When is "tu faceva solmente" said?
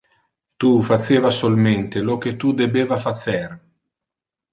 0.61-2.01